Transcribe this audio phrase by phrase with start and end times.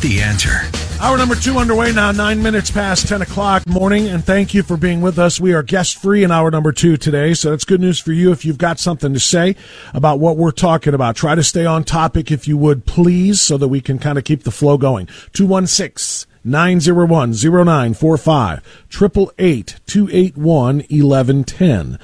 [0.00, 0.60] The answer.
[1.00, 4.76] Hour number two underway now, nine minutes past 10 o'clock morning, and thank you for
[4.76, 5.40] being with us.
[5.40, 8.30] We are guest free in hour number two today, so that's good news for you
[8.30, 9.56] if you've got something to say
[9.94, 11.16] about what we're talking about.
[11.16, 14.24] Try to stay on topic if you would, please, so that we can kind of
[14.24, 15.06] keep the flow going.
[15.32, 21.98] 216 901 0945 888 281 1110.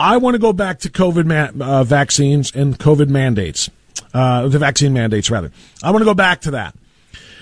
[0.00, 3.70] I want to go back to COVID ma- uh, vaccines and COVID mandates,
[4.12, 5.52] uh, the vaccine mandates, rather.
[5.82, 6.74] I want to go back to that.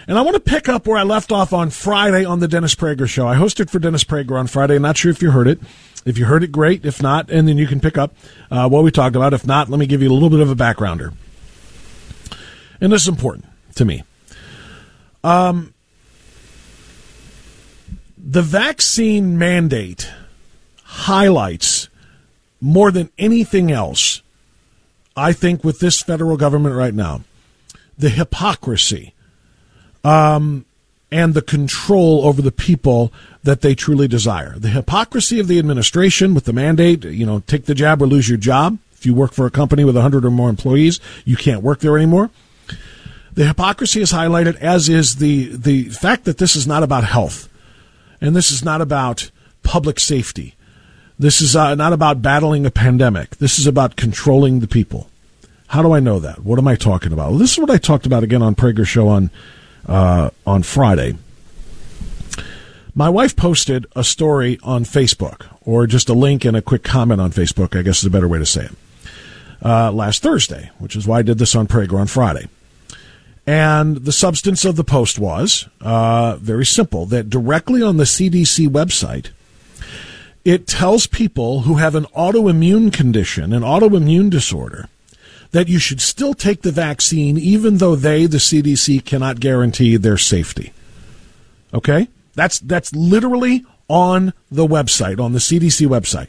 [0.09, 2.75] And I want to pick up where I left off on Friday on the Dennis
[2.75, 3.29] Prager show.
[3.29, 4.77] I hosted for Dennis Prager on Friday.
[4.77, 5.61] I'm not sure if you heard it.
[6.05, 6.85] If you heard it, great.
[6.85, 8.15] If not, and then you can pick up
[8.51, 9.33] uh, what we talked about.
[9.33, 11.15] If not, let me give you a little bit of a backgrounder.
[12.81, 13.47] And this is important
[13.77, 14.03] to me.
[15.23, 15.73] Um,
[18.19, 20.11] the vaccine mandate
[20.83, 21.89] highlights
[22.61, 24.23] more than anything else,
[25.17, 27.23] I think, with this federal government right now,
[27.97, 29.15] the hypocrisy
[30.05, 30.65] um,
[31.11, 34.59] and the control over the people that they truly desire.
[34.59, 38.29] The hypocrisy of the administration with the mandate, you know, take the jab or lose
[38.29, 38.79] your job.
[38.95, 41.97] If you work for a company with 100 or more employees, you can't work there
[41.97, 42.31] anymore.
[43.35, 47.49] The hypocrisy is highlighted, as is the, the fact that this is not about health.
[48.21, 49.31] And this is not about
[49.63, 50.55] public safety.
[51.19, 53.37] This is uh, not about battling a pandemic.
[53.37, 55.09] This is about controlling the people.
[55.69, 56.41] How do I know that?
[56.41, 57.31] What am I talking about?
[57.31, 59.31] Well, this is what I talked about again on Prager Show on
[59.87, 61.17] uh, on Friday.
[62.95, 67.21] My wife posted a story on Facebook, or just a link and a quick comment
[67.21, 68.73] on Facebook, I guess is a better way to say it,
[69.65, 72.49] uh, last Thursday, which is why I did this on Prager on Friday.
[73.47, 78.69] And the substance of the post was uh, very simple that directly on the CDC
[78.69, 79.31] website,
[80.45, 84.89] it tells people who have an autoimmune condition, an autoimmune disorder,
[85.53, 90.19] that you should still take the vaccine even though they, the CDC, cannot guarantee their
[90.19, 90.73] safety.
[91.73, 92.09] Okay?
[92.35, 96.29] That's, that's literally on the website, on the CDC website.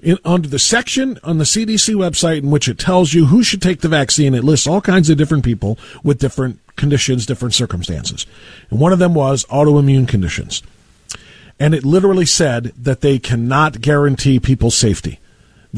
[0.00, 3.62] In, under the section on the CDC website in which it tells you who should
[3.62, 8.26] take the vaccine, it lists all kinds of different people with different conditions, different circumstances.
[8.70, 10.62] And one of them was autoimmune conditions.
[11.60, 15.18] And it literally said that they cannot guarantee people's safety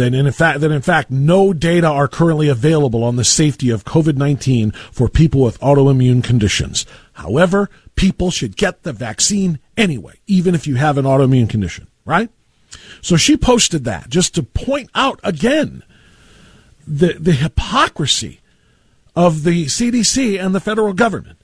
[0.00, 3.85] that in fact that in fact no data are currently available on the safety of
[3.85, 6.87] COVID-19 for people with autoimmune conditions.
[7.12, 12.31] However, people should get the vaccine anyway, even if you have an autoimmune condition, right?
[13.02, 15.82] So she posted that just to point out again
[16.87, 18.41] the the hypocrisy
[19.14, 21.38] of the CDC and the federal government.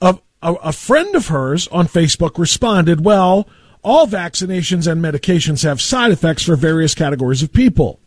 [0.00, 3.48] A, a, a friend of hers on Facebook responded, "Well,
[3.82, 7.98] all vaccinations and medications have side effects for various categories of people.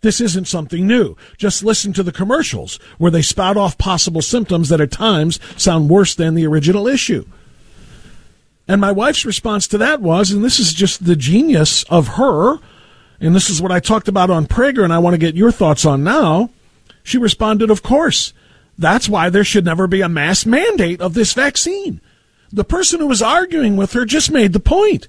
[0.00, 1.16] This isn't something new.
[1.36, 5.90] Just listen to the commercials where they spout off possible symptoms that at times sound
[5.90, 7.26] worse than the original issue.
[8.68, 12.58] And my wife's response to that was, and this is just the genius of her,
[13.20, 15.50] and this is what I talked about on Prager, and I want to get your
[15.50, 16.50] thoughts on now.
[17.02, 18.32] She responded, Of course.
[18.76, 22.00] That's why there should never be a mass mandate of this vaccine.
[22.52, 25.08] The person who was arguing with her just made the point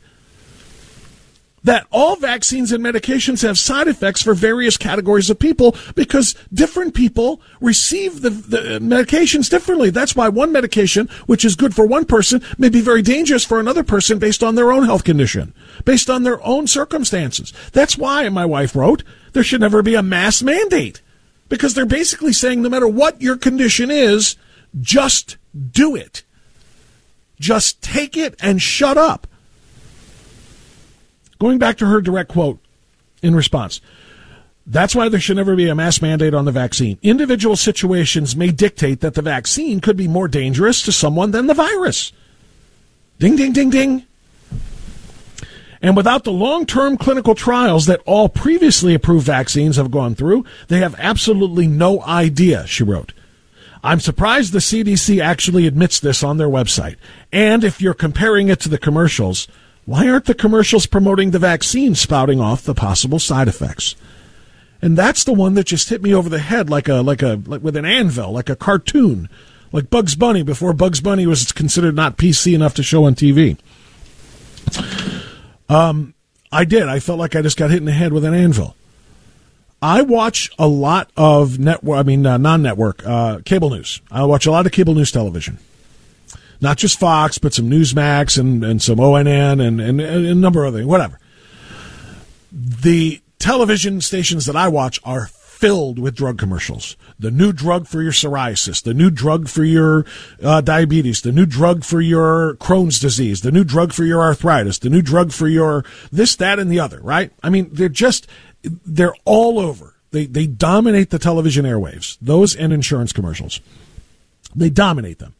[1.63, 6.94] that all vaccines and medications have side effects for various categories of people because different
[6.94, 9.89] people receive the, the, medications differently.
[9.89, 13.59] That's why one medication, which is good for one person, may be very dangerous for
[13.59, 15.53] another person based on their own health condition,
[15.85, 17.53] based on their own circumstances.
[17.74, 19.03] That's why my wife wrote,
[19.33, 21.01] there should never be a mass mandate
[21.50, 24.38] because they're basically saying no matter what your condition is,
[24.80, 25.38] just
[25.71, 26.24] do it.
[27.39, 29.27] Just take it and shut up.
[31.39, 32.59] Going back to her direct quote
[33.21, 33.81] in response.
[34.65, 37.00] That's why there should never be a mass mandate on the vaccine.
[37.01, 41.56] Individual situations may dictate that the vaccine could be more dangerous to someone than the
[41.56, 42.12] virus.
[43.18, 44.06] Ding, ding, ding, ding.
[45.81, 50.45] And without the long term clinical trials that all previously approved vaccines have gone through,
[50.68, 53.13] they have absolutely no idea, she wrote.
[53.84, 56.98] I'm surprised the CDC actually admits this on their website.
[57.31, 59.48] And if you're comparing it to the commercials,
[59.86, 63.96] why aren't the commercials promoting the vaccine spouting off the possible side effects?
[64.81, 67.42] And that's the one that just hit me over the head like a like a
[67.46, 69.30] like with an anvil, like a cartoon,
[69.72, 73.58] like Bugs Bunny before Bugs Bunny was considered not PC enough to show on TV.
[75.68, 76.14] Um,
[76.52, 76.84] I did.
[76.84, 78.76] I felt like I just got hit in the head with an anvil.
[79.81, 82.00] I watch a lot of network.
[82.00, 84.02] I mean, uh, non-network uh, cable news.
[84.12, 85.60] I watch a lot of cable news television
[86.62, 90.64] not just Fox, but some Newsmax and, and some ONN and, and, and a number
[90.64, 91.20] of other things, whatever.
[92.52, 96.96] The television stations that I watch are filled with drug commercials.
[97.20, 100.06] The new drug for your psoriasis, the new drug for your
[100.42, 104.80] uh, diabetes, the new drug for your Crohn's disease, the new drug for your arthritis,
[104.80, 107.31] the new drug for your this, that, and the other, right?
[107.44, 108.26] I mean, they're just,
[108.63, 109.95] they're all over.
[110.11, 113.59] They, they dominate the television airwaves, those and insurance commercials.
[114.56, 115.35] They dominate them.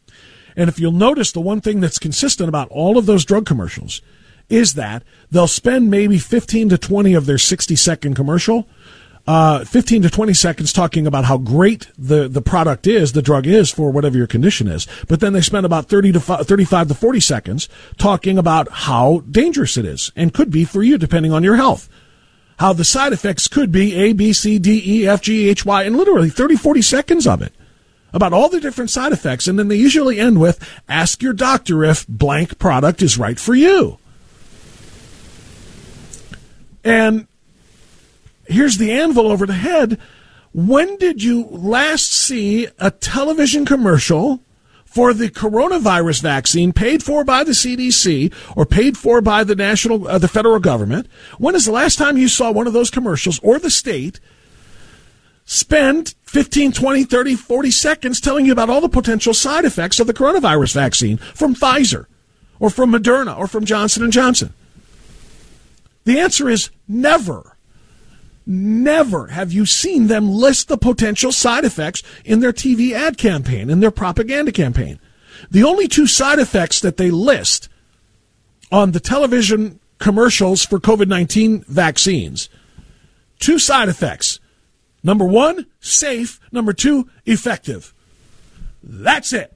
[0.56, 4.02] And if you'll notice, the one thing that's consistent about all of those drug commercials
[4.50, 8.68] is that they'll spend maybe 15 to 20 of their 60 second commercial,
[9.28, 13.46] uh, 15 to 20 seconds talking about how great the, the product is, the drug
[13.46, 14.88] is for whatever your condition is.
[15.08, 19.78] But then they spend about 30 to 35 to 40 seconds talking about how dangerous
[19.78, 21.90] it is and could be for you depending on your health.
[22.60, 25.84] How the side effects could be A, B, C, D, E, F, G, H, Y,
[25.84, 27.54] and literally 30, 40 seconds of it
[28.12, 30.60] about all the different side effects, and then they usually end with
[30.90, 33.98] ask your doctor if blank product is right for you.
[36.84, 37.28] And
[38.48, 40.00] here's the anvil over the head.
[40.54, 44.42] When did you last see a television commercial
[44.90, 50.08] for the coronavirus vaccine paid for by the CDC or paid for by the national
[50.08, 51.08] uh, the federal government?
[51.38, 54.20] When is the last time you saw one of those commercials or the state
[55.46, 60.08] spend 15, 20, 30, 40 seconds telling you about all the potential side effects of
[60.08, 62.06] the coronavirus vaccine from Pfizer
[62.60, 64.54] or from Moderna or from Johnson & Johnson?
[66.06, 67.49] The answer is never.
[68.52, 73.70] Never have you seen them list the potential side effects in their TV ad campaign,
[73.70, 75.00] in their propaganda campaign.
[75.52, 77.70] The only two side effects that they list
[78.72, 82.50] on the television commercials for COVID 19 vaccines,
[83.40, 84.40] two side effects
[85.04, 86.40] Number one, safe.
[86.52, 87.94] Number two, effective.
[88.84, 89.54] That's it.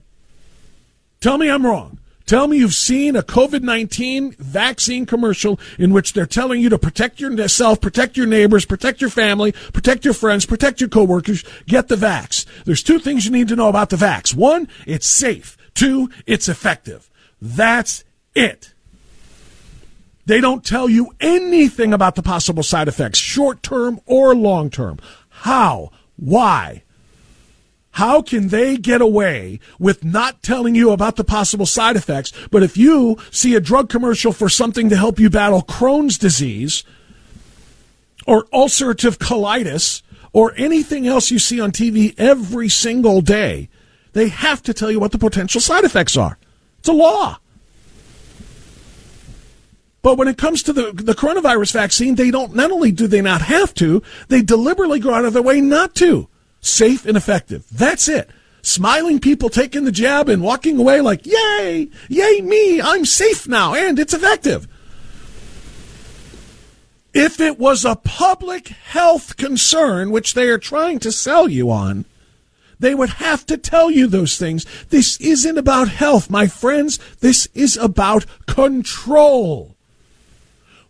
[1.20, 2.00] Tell me I'm wrong.
[2.26, 6.78] Tell me you've seen a COVID 19 vaccine commercial in which they're telling you to
[6.78, 11.90] protect yourself, protect your neighbors, protect your family, protect your friends, protect your coworkers, get
[11.90, 12.46] the vax.
[12.64, 14.34] There's two things you need to know about the vax.
[14.34, 15.58] One, it's safe.
[15.74, 17.10] Two, it's effective.
[17.42, 18.74] That's it.
[20.26, 25.00] They don't tell you anything about the possible side effects, short term or long term.
[25.30, 25.92] How?
[26.16, 26.83] Why?
[27.94, 32.34] How can they get away with not telling you about the possible side effects?
[32.50, 36.84] But if you see a drug commercial for something to help you battle Crohn's disease
[38.26, 43.70] or ulcerative colitis or anything else you see on TV every single day,
[44.14, 46.40] they have to tell you what the potential side effects are.
[46.80, 47.38] It's a law.
[50.02, 53.22] But when it comes to the, the coronavirus vaccine, they don't, not only do they
[53.22, 56.28] not have to, they deliberately go out of their way not to.
[56.64, 57.68] Safe and effective.
[57.70, 58.30] That's it.
[58.64, 63.76] Smiling people taking the jab and walking away like, yay, yay me, I'm safe now,
[63.76, 64.68] and it's effective.
[67.14, 72.06] If it was a public health concern, which they are trying to sell you on,
[72.84, 74.66] They would have to tell you those things.
[74.90, 77.00] This isn't about health, my friends.
[77.22, 79.78] This is about control.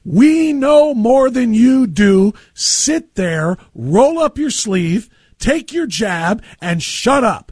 [0.03, 2.33] We know more than you do.
[2.55, 5.07] Sit there, roll up your sleeve,
[5.43, 7.51] take your jab, and shut up.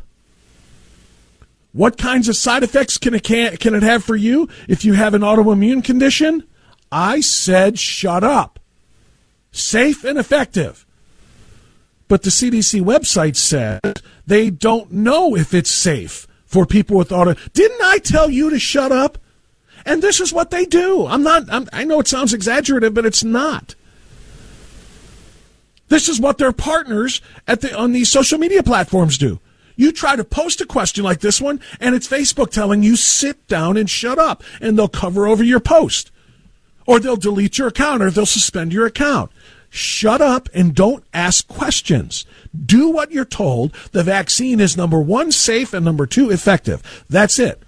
[1.74, 4.94] What kinds of side effects can it, can, can it have for you if you
[4.94, 6.48] have an autoimmune condition?
[6.92, 8.60] I said shut up.
[9.52, 10.86] Safe and effective.
[12.08, 17.36] But the CDC website said they don't know if it's safe for people with auto.
[17.54, 19.18] Didn't I tell you to shut up?
[19.86, 21.08] And this is what they do.
[21.08, 23.76] I'm not, I'm, i know it sounds exaggerative, but it's not.
[25.92, 27.20] This is what their partners
[27.50, 29.42] at the, on these social media platforms do.
[29.76, 33.46] You try to post a question like this one, and it's Facebook telling you sit
[33.50, 36.10] down and shut up, and they'll cover over your post.
[36.88, 39.32] Or they'll delete your account, or they'll suspend your account.
[39.70, 42.26] Shut up and don't ask questions.
[42.66, 43.74] Do what you're told.
[43.92, 47.04] The vaccine is number one, safe, and number two, effective.
[47.10, 47.62] That's it.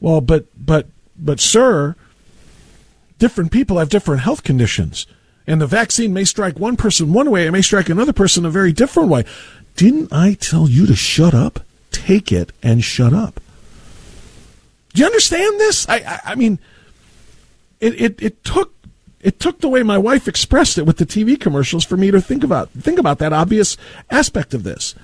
[0.00, 1.96] Well, but, but, but, sir,
[3.18, 5.06] different people have different health conditions.
[5.46, 8.50] And the vaccine may strike one person one way, it may strike another person a
[8.50, 9.24] very different way.
[9.76, 11.60] Didn't I tell you to shut up?
[11.92, 13.40] Take it and shut up.
[14.92, 15.88] Do you understand this?
[15.88, 16.58] I, I, I mean,
[17.80, 18.72] it, it, it took
[19.20, 22.20] it took the way my wife expressed it with the TV commercials for me to
[22.20, 23.76] think about think about that obvious
[24.10, 24.94] aspect of this.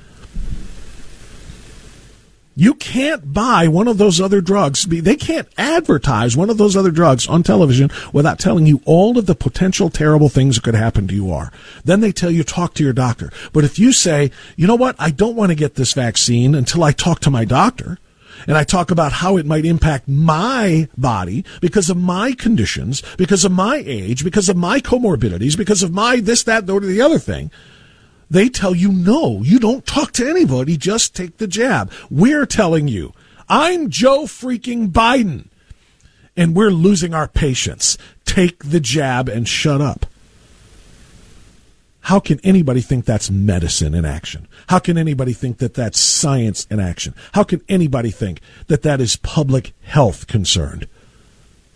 [2.55, 4.85] You can't buy one of those other drugs.
[4.85, 9.27] They can't advertise one of those other drugs on television without telling you all of
[9.27, 11.51] the potential terrible things that could happen to you are.
[11.85, 13.33] Then they tell you talk to your doctor.
[13.53, 16.85] But if you say, you know what, I don't want to get this vaccine until
[16.85, 17.99] I talk to my doctor,
[18.47, 23.45] and I talk about how it might impact my body because of my conditions, because
[23.45, 27.19] of my age, because of my comorbidities, because of my this, that, or the other
[27.19, 27.51] thing,
[28.33, 31.93] they tell you no, you don't talk to anybody, just take the jab.
[32.11, 33.13] We're telling you,
[33.47, 35.49] I'm Joe freaking Biden,
[36.35, 37.99] and we're losing our patience.
[38.25, 40.07] Take the jab and shut up.
[42.07, 44.49] How can anybody think that's medicine in action?
[44.69, 47.15] How can anybody think that that's science in action?
[47.33, 50.89] How can anybody think that that is public health concerned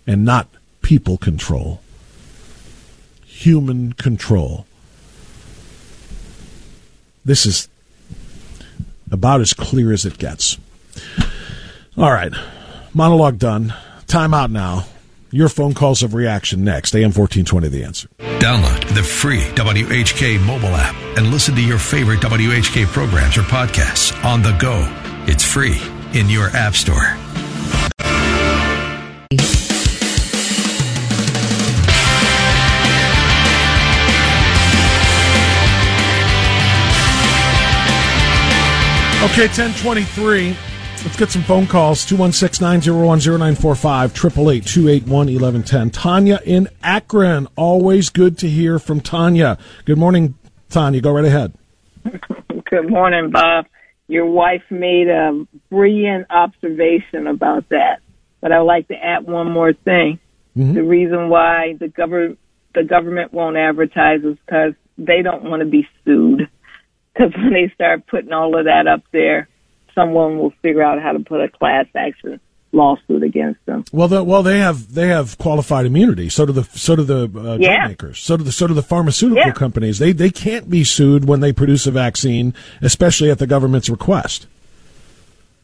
[0.06, 0.48] and not
[0.80, 1.82] people control?
[3.26, 4.66] Human control.
[7.26, 7.68] This is
[9.11, 10.59] about as clear as it gets.
[11.99, 12.33] All right.
[12.95, 13.75] Monologue done.
[14.06, 14.85] Time out now.
[15.33, 16.95] Your phone calls of reaction next.
[16.95, 18.09] AM 1420, the answer.
[18.38, 24.14] Download the free WHK mobile app and listen to your favorite WHK programs or podcasts
[24.25, 24.87] on the go.
[25.26, 25.80] It's free
[26.14, 27.16] in your app store.
[39.26, 40.56] Okay, 1023.
[41.02, 42.04] Let's get some phone calls.
[42.04, 45.90] 216 901 0945 281 1110.
[45.90, 47.49] Tanya in Akron.
[47.56, 49.59] Always good to hear from Tanya.
[49.85, 50.38] Good morning,
[50.71, 51.00] Tanya.
[51.00, 51.52] Go right ahead.
[52.71, 53.66] Good morning, Bob.
[54.06, 57.99] Your wife made a brilliant observation about that.
[58.40, 60.21] But I'd like to add one more thing.
[60.56, 60.75] Mm-hmm.
[60.75, 62.37] The reason why the
[62.75, 66.36] the government won't advertise is because they don't want to be sued
[67.16, 69.49] because when they start putting all of that up there,
[69.94, 72.40] someone will figure out how to put a class action
[72.73, 73.85] lawsuit against them.
[73.92, 76.28] Well, the, well, they have they have qualified immunity.
[76.28, 77.78] So do the so do the uh, yeah.
[77.78, 78.18] drug makers.
[78.20, 79.52] So do the so do the pharmaceutical yeah.
[79.52, 79.99] companies.
[79.99, 84.46] They they can't be sued when they produce a vaccine, especially at the government's request.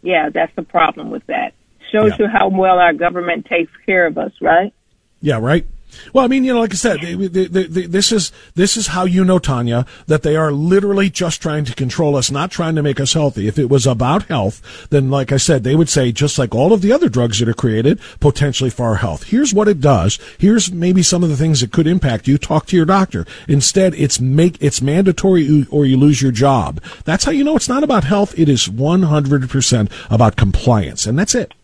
[0.02, 1.54] Yeah, that's the problem with that.
[1.92, 2.16] Shows yeah.
[2.21, 4.73] you how well our government takes care of us, right?
[5.21, 5.66] Yeah, right.
[6.12, 8.88] Well, I mean, you know, like I said, they, they, they, this is this is
[8.88, 12.75] how you know, Tanya, that they are literally just trying to control us, not trying
[12.76, 13.46] to make us healthy.
[13.46, 16.72] If it was about health, then, like I said, they would say just like all
[16.72, 19.25] of the other drugs that are created, potentially for our health.
[19.25, 20.18] Here's what it does.
[20.38, 22.38] Here's maybe some of the things that could impact you.
[22.38, 23.26] Talk to your doctor.
[23.49, 26.82] Instead, it's make it's mandatory or you lose your job.
[27.04, 28.38] That's how you know it's not about health.
[28.38, 31.54] It is 100% about compliance, and that's it.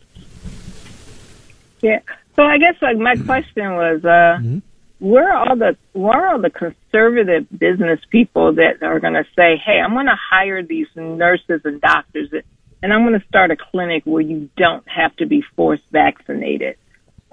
[1.81, 2.01] Yeah.
[2.39, 4.59] So I guess like my question was, uh, mm-hmm.
[5.01, 9.25] where are all the where are all the conservative business people that are going to
[9.35, 12.33] say, "Hey, I'm going to hire these nurses and doctors,
[12.81, 16.77] and I'm going to start a clinic where you don't have to be forced vaccinated."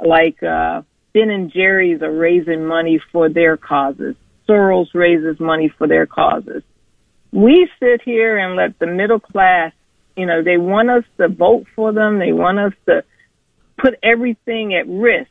[0.03, 0.81] Like uh,
[1.13, 4.15] Ben and Jerry's are raising money for their causes.
[4.49, 6.63] Soros raises money for their causes.
[7.31, 9.71] We sit here and let the middle class,
[10.17, 12.17] you know, they want us to vote for them.
[12.17, 13.03] They want us to
[13.77, 15.29] put everything at risk,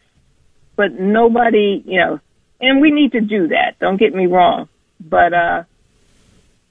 [0.76, 2.20] but nobody, you know,
[2.60, 3.78] and we need to do that.
[3.80, 4.68] Don't get me wrong,
[5.00, 5.64] but uh,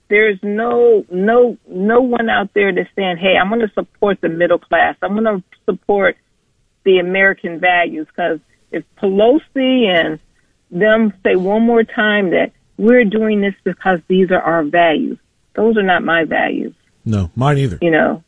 [0.09, 4.29] there's no no no one out there that's saying, "Hey, I'm going to support the
[4.29, 4.95] middle class.
[5.01, 6.17] I'm going to support
[6.83, 8.39] the American values." Because
[8.71, 10.19] if Pelosi and
[10.71, 15.17] them say one more time that we're doing this because these are our values,
[15.55, 16.73] those are not my values.
[17.05, 17.77] No, mine either.
[17.81, 18.23] You know,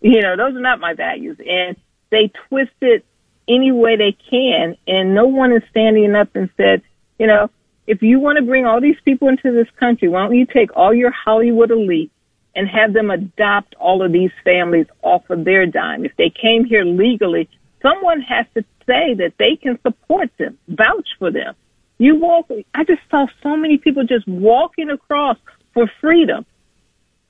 [0.00, 1.76] you know, those are not my values, and
[2.10, 3.04] they twist it
[3.48, 6.82] any way they can, and no one is standing up and said,
[7.18, 7.50] you know,
[7.86, 10.76] if you want to bring all these people into this country, why don't you take
[10.76, 12.10] all your Hollywood elite
[12.54, 16.04] and have them adopt all of these families off of their dime?
[16.04, 17.48] If they came here legally,
[17.82, 21.54] someone has to say that they can support them, vouch for them.
[21.98, 25.38] You walk, I just saw so many people just walking across
[25.72, 26.44] for freedom.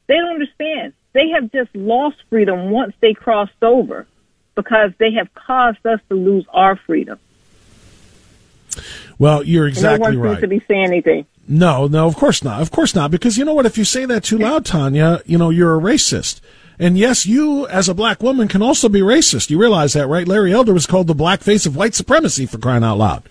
[0.09, 0.95] They don't understand.
[1.13, 4.07] They have just lost freedom once they crossed over
[4.57, 7.19] because they have caused us to lose our freedom.
[9.19, 10.41] Well, you're exactly no one right.
[10.41, 11.27] to be saying anything.
[11.49, 12.61] No, no, of course not.
[12.61, 13.11] Of course not.
[13.11, 13.67] Because you know what?
[13.67, 16.41] If you say that too loud, Tanya, you know, you're a racist.
[16.79, 19.49] And yes, you as a black woman can also be racist.
[19.49, 20.27] You realize that, right?
[20.27, 23.23] Larry Elder was called the black face of white supremacy for crying out loud.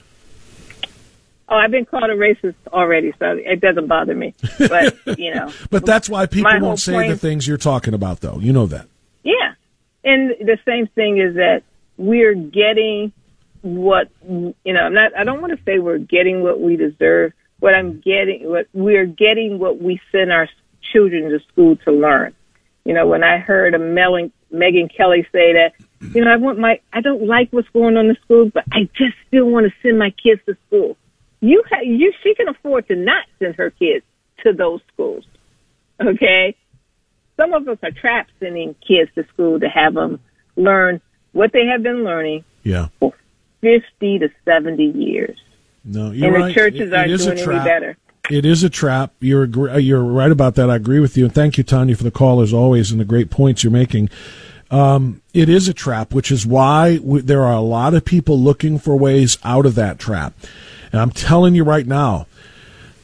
[1.48, 4.34] Oh, I've been called a racist already, so it doesn't bother me.
[4.58, 5.52] But, you know.
[5.70, 8.40] but that's why people won't say point- the things you're talking about, though.
[8.40, 8.88] You know that.
[9.24, 9.54] Yeah.
[10.06, 11.64] And the same thing is that
[11.98, 13.12] we're getting
[13.62, 17.34] what, you know, I'm not, I don't want to say we're getting what we deserve.
[17.60, 20.48] What I'm getting, what we're getting what we send our
[20.94, 22.36] children to school to learn.
[22.84, 25.72] You know, when I heard a Mel- Megyn Kelly say that,
[26.14, 28.84] you know, I want my, I don't like what's going on in schools, but I
[28.96, 30.98] just still want to send my kids to school.
[31.40, 34.06] You, ha- you, she can afford to not send her kids
[34.44, 35.26] to those schools.
[36.00, 36.56] Okay
[37.38, 40.20] some of us are trapped sending kids to school to have them
[40.56, 41.02] learn
[41.34, 42.88] what they have been learning Yeah.
[43.00, 43.14] for
[43.62, 45.38] 50 to 70 years.
[45.84, 46.48] No, you're and right.
[46.48, 47.66] the churches It- it aren't is a doing any trap.
[47.66, 47.98] better.
[48.32, 49.12] It is a trap.
[49.20, 50.68] You're uh, you're right about that.
[50.70, 53.06] I agree with you, and thank you, Tanya, for the call as always, and the
[53.06, 54.10] great points you're making.
[54.72, 58.40] Um, it is a trap, which is why we, there are a lot of people
[58.40, 60.34] looking for ways out of that trap.
[60.92, 62.26] And I'm telling you right now,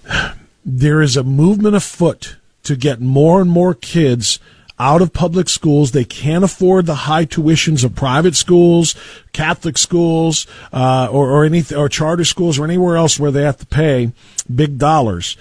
[0.65, 4.39] there is a movement afoot to get more and more kids
[4.81, 5.91] out of public schools.
[5.91, 8.95] They can't afford the high tuitions of private schools,
[9.31, 13.57] Catholic schools, uh, or, or any or charter schools or anywhere else where they have
[13.57, 14.11] to pay
[14.53, 15.37] big dollars.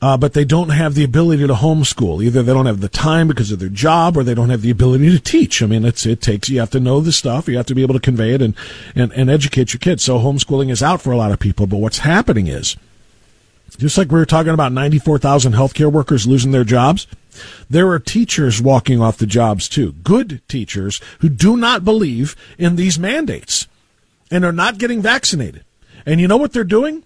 [0.00, 2.22] Uh, but they don't have the ability to homeschool.
[2.22, 4.70] Either they don't have the time because of their job, or they don't have the
[4.70, 5.60] ability to teach.
[5.60, 7.82] I mean, it's it takes you have to know the stuff, you have to be
[7.82, 8.54] able to convey it and
[8.94, 10.04] and, and educate your kids.
[10.04, 11.66] So homeschooling is out for a lot of people.
[11.66, 12.76] But what's happening is
[13.76, 17.06] just like we were talking about 94,000 healthcare workers losing their jobs,
[17.68, 19.92] there are teachers walking off the jobs too.
[19.92, 23.68] Good teachers who do not believe in these mandates
[24.30, 25.64] and are not getting vaccinated.
[26.06, 27.04] And you know what they're doing?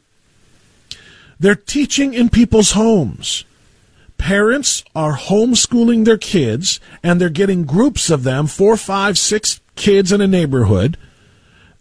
[1.38, 3.44] They're teaching in people's homes.
[4.16, 10.12] Parents are homeschooling their kids and they're getting groups of them, four, five, six kids
[10.12, 10.96] in a neighborhood,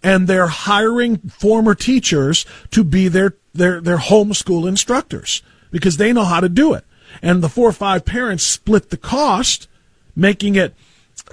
[0.01, 6.25] and they're hiring former teachers to be their their their homeschool instructors because they know
[6.25, 6.85] how to do it.
[7.21, 9.67] And the four or five parents split the cost,
[10.15, 10.73] making it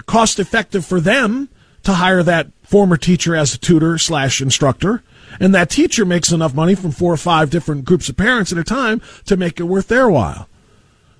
[0.05, 1.49] cost effective for them
[1.83, 5.03] to hire that former teacher as a tutor slash instructor.
[5.39, 8.57] And that teacher makes enough money from four or five different groups of parents at
[8.57, 10.49] a time to make it worth their while.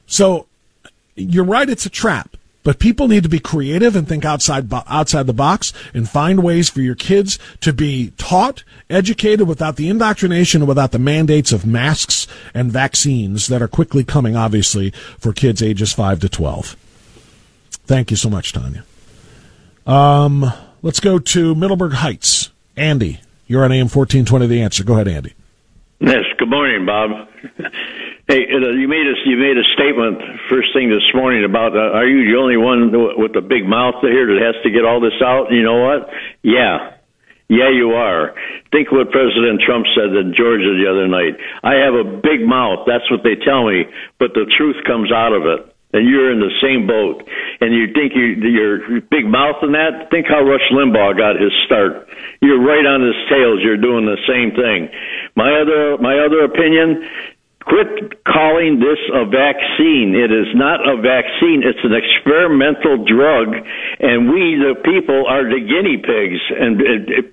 [0.06, 0.48] So
[1.16, 2.36] you're right, it's a trap.
[2.70, 6.70] But people need to be creative and think outside outside the box and find ways
[6.70, 12.28] for your kids to be taught, educated without the indoctrination without the mandates of masks
[12.54, 16.76] and vaccines that are quickly coming, obviously, for kids ages 5 to 12.
[17.88, 18.84] Thank you so much, Tanya.
[19.88, 20.54] Um,
[20.84, 22.52] let's go to Middleburg Heights.
[22.78, 24.84] Andy, you're on AM 1420 The Answer.
[24.84, 25.34] Go ahead, Andy.
[26.02, 26.24] Yes.
[26.38, 27.28] Good morning, Bob.
[28.30, 30.22] Hey, uh, you made a you made a statement
[30.54, 34.06] first thing this morning about uh, are you the only one with the big mouth
[34.06, 35.50] here that has to get all this out?
[35.50, 36.14] You know what?
[36.46, 36.94] Yeah.
[37.50, 38.38] Yeah, you are.
[38.70, 41.42] Think what President Trump said in Georgia the other night.
[41.66, 42.86] I have a big mouth.
[42.86, 43.90] That's what they tell me,
[44.22, 45.66] but the truth comes out of it.
[45.90, 47.26] And you're in the same boat.
[47.66, 50.14] And you think you, you're big mouth in that?
[50.14, 52.06] Think how Rush Limbaugh got his start.
[52.46, 53.66] You're right on his tails.
[53.66, 54.94] You're doing the same thing.
[55.34, 57.10] My other, my other opinion,
[57.70, 60.18] Quit calling this a vaccine.
[60.18, 61.62] It is not a vaccine.
[61.62, 63.54] It's an experimental drug,
[64.02, 66.42] and we, the people, are the guinea pigs.
[66.50, 66.82] And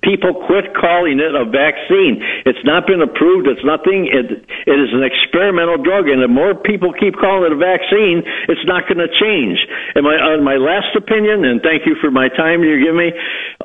[0.04, 2.20] people quit calling it a vaccine.
[2.44, 3.48] It's not been approved.
[3.48, 4.12] It's nothing.
[4.12, 8.20] It, it is an experimental drug, and the more people keep calling it a vaccine,
[8.52, 9.56] it's not going to change.
[9.96, 13.08] And my, uh, my last opinion, and thank you for my time you give me.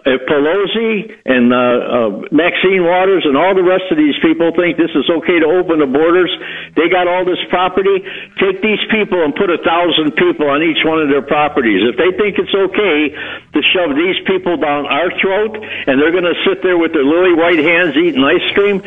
[0.06, 4.78] If Pelosi and uh, uh, Maxine Waters and all the rest of these people think
[4.78, 6.32] this is okay to open the borders,
[6.76, 8.02] they got all this property.
[8.42, 11.86] Take these people and put a thousand people on each one of their properties.
[11.86, 16.30] If they think it's okay to shove these people down our throat and they're going
[16.30, 18.82] to sit there with their lily white hands eating ice cream,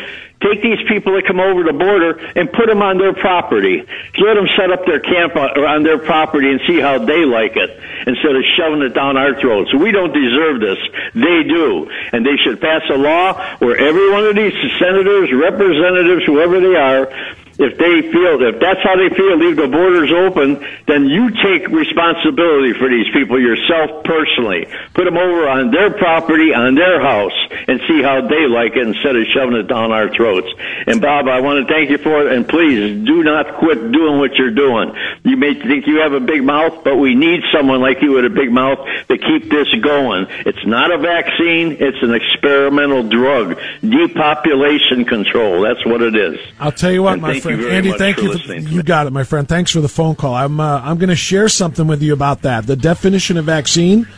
[0.45, 3.81] Take these people that come over the border and put them on their property.
[4.21, 7.73] Let them set up their camp on their property and see how they like it
[8.07, 9.73] instead of shoving it down our throats.
[9.73, 10.77] We don't deserve this.
[11.15, 11.89] They do.
[12.13, 16.77] And they should pass a law where every one of these senators, representatives, whoever they
[16.77, 17.09] are,
[17.59, 21.69] if they feel if that's how they feel, leave the borders open, then you take
[21.69, 24.67] responsibility for these people yourself personally.
[24.95, 27.37] Put them over on their property, on their house,
[27.69, 30.49] and see how they like it instead of shoving it down our throats.
[30.87, 34.19] And Bob, I want to thank you for it, and please do not quit doing
[34.19, 34.93] what you're doing.
[35.23, 38.25] You may think you have a big mouth, but we need someone like you with
[38.25, 40.27] a big mouth to keep this going.
[40.45, 45.62] It's not a vaccine; it's an experimental drug, depopulation control.
[45.62, 46.38] That's what it is.
[46.59, 47.63] I'll tell you what, my friend.
[47.65, 48.39] Andy, thank you.
[48.39, 49.49] For, you got it, my friend.
[49.49, 50.35] Thanks for the phone call.
[50.35, 52.67] I'm uh, I'm going to share something with you about that.
[52.67, 54.09] The definition of vaccine.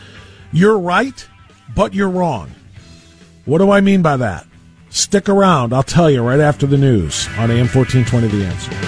[0.53, 1.27] You're right,
[1.75, 2.51] but you're wrong.
[3.45, 4.45] What do I mean by that?
[4.89, 5.73] Stick around.
[5.73, 8.86] I'll tell you right after the news on AM 1420 The Answer.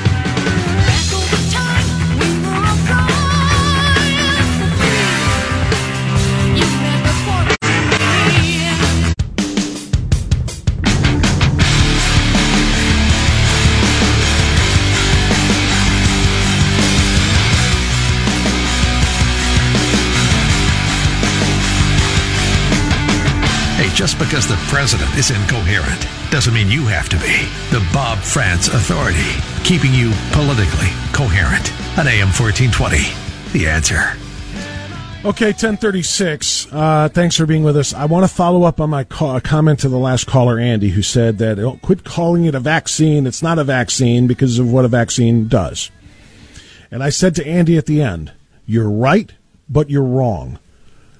[24.00, 27.50] Just because the president is incoherent doesn't mean you have to be.
[27.70, 29.28] The Bob Frantz Authority,
[29.66, 31.70] keeping you politically coherent.
[32.00, 32.96] On AM 1420,
[33.52, 34.16] The Answer.
[35.28, 36.72] Okay, 1036.
[36.72, 37.94] Uh, thanks for being with us.
[37.94, 41.02] I want to follow up on my call, comment to the last caller, Andy, who
[41.02, 43.28] said that oh, quit calling it a vaccine.
[43.28, 45.92] It's not a vaccine because of what a vaccine does.
[46.90, 48.32] And I said to Andy at the end,
[48.66, 49.34] You're right,
[49.68, 50.58] but you're wrong.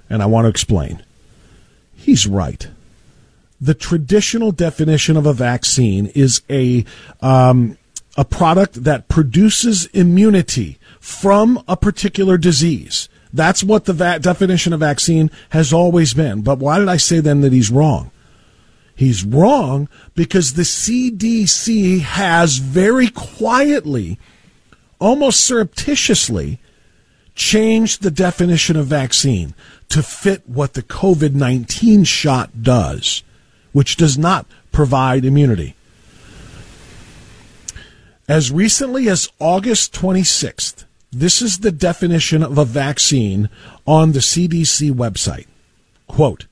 [0.10, 1.04] And I want to explain.
[2.10, 2.68] He's right.
[3.62, 6.84] The traditional definition of a vaccine is a
[7.22, 7.78] um,
[8.18, 13.10] a product that produces immunity from a particular disease.
[13.32, 16.42] That's what the va- definition of vaccine has always been.
[16.42, 18.10] But why did I say then that he's wrong?
[18.96, 24.18] He's wrong because the CDC has very quietly,
[24.98, 26.60] almost surreptitiously,
[27.40, 29.56] changed the definition of vaccine
[29.88, 33.24] to fit what the COVID 19 shot does,
[33.72, 35.74] which does not provide immunity.
[38.28, 43.50] As recently as August 26th, this is the definition of a vaccine
[43.88, 45.48] on the CDC website.
[46.08, 46.46] Quote,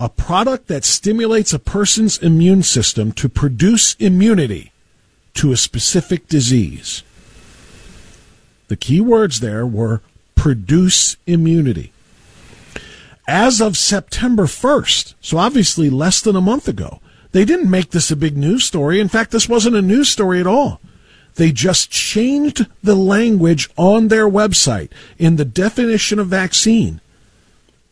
[0.00, 4.72] a product that stimulates a person's immune system to produce immunity
[5.34, 7.04] to a specific disease.
[8.66, 10.02] The key words there were
[10.38, 11.92] produce immunity
[13.28, 17.00] as of September 1st, so obviously less than a month ago,
[17.32, 18.98] they didn't make this a big news story.
[18.98, 20.80] In fact, this wasn't a news story at all.
[21.34, 27.02] They just changed the language on their website in the definition of vaccine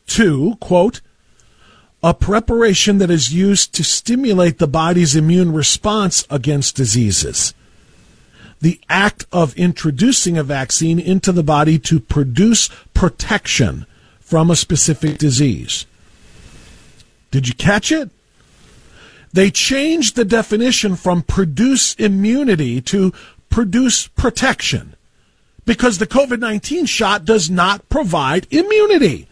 [0.09, 1.03] to, quote,
[2.03, 7.53] a preparation that is used to stimulate the body's immune response against diseases.
[8.67, 13.87] The act of introducing a vaccine into the body to produce protection
[14.19, 15.87] from a specific disease.
[17.31, 18.11] Did you catch it?
[19.33, 23.13] They changed the definition from produce immunity to
[23.51, 24.97] produce protection
[25.65, 29.29] because the COVID 19 shot does not provide immunity.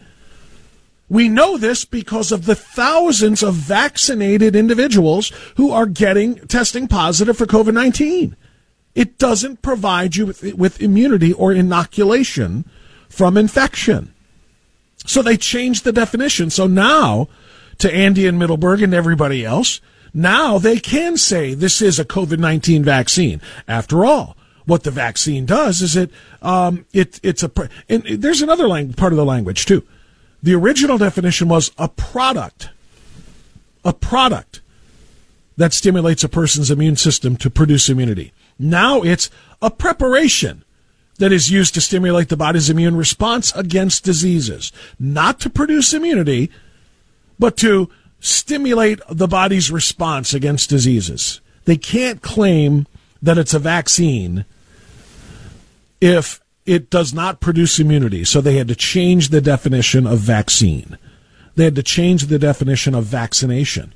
[1.09, 7.37] We know this because of the thousands of vaccinated individuals who are getting testing positive
[7.37, 8.37] for COVID 19.
[8.95, 12.65] It doesn't provide you with, with immunity or inoculation
[13.09, 14.13] from infection.
[15.05, 16.49] So they changed the definition.
[16.49, 17.27] So now,
[17.77, 19.81] to Andy and Middleburg and everybody else,
[20.13, 23.41] now they can say this is a COVID 19 vaccine.
[23.67, 26.09] After all, what the vaccine does is it,
[26.41, 27.51] um, it it's a,
[27.89, 29.83] and there's another lang- part of the language too.
[30.41, 32.69] The original definition was a product,
[33.83, 34.61] a product
[35.57, 38.31] that stimulates a person's immune system to produce immunity.
[38.57, 39.29] Now it's
[39.61, 40.63] a preparation
[41.17, 46.51] that is used to stimulate the body's immune response against diseases, not to produce immunity,
[47.39, 47.89] but to
[48.19, 51.41] stimulate the body's response against diseases.
[51.65, 52.87] They can't claim
[53.21, 54.45] that it's a vaccine
[56.01, 58.25] if it does not produce immunity.
[58.25, 60.97] So they had to change the definition of vaccine.
[61.55, 63.93] They had to change the definition of vaccination.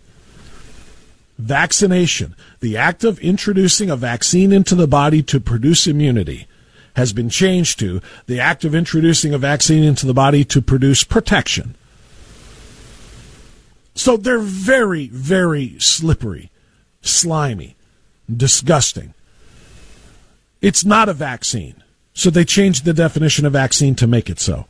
[1.39, 6.47] Vaccination, the act of introducing a vaccine into the body to produce immunity,
[6.97, 11.05] has been changed to the act of introducing a vaccine into the body to produce
[11.05, 11.75] protection.
[13.95, 16.51] So they're very, very slippery,
[17.01, 17.77] slimy,
[18.29, 19.13] disgusting.
[20.61, 21.81] It's not a vaccine.
[22.13, 24.65] So they changed the definition of vaccine to make it so.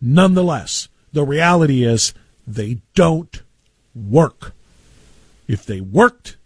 [0.00, 2.14] Nonetheless, the reality is
[2.48, 3.42] they don't
[3.94, 4.54] work.
[5.46, 6.36] If they worked,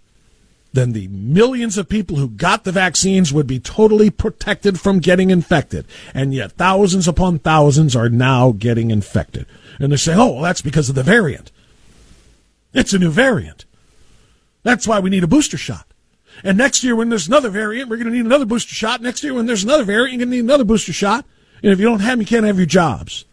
[0.72, 5.30] then the millions of people who got the vaccines would be totally protected from getting
[5.30, 5.87] infected.
[6.12, 9.46] And yet thousands upon thousands are now getting infected.
[9.78, 11.50] And they're saying, oh, well, that's because of the variant.
[12.74, 13.64] It's a new variant.
[14.62, 15.87] That's why we need a booster shot.
[16.44, 19.00] And next year, when there's another variant, we're going to need another booster shot.
[19.00, 21.24] Next year, when there's another variant, you're going to need another booster shot.
[21.62, 23.24] And if you don't have them, you can't have your jobs.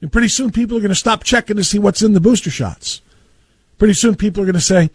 [0.00, 2.50] And pretty soon, people are going to stop checking to see what's in the booster
[2.50, 3.00] shots.
[3.78, 4.90] Pretty soon, people are going to say,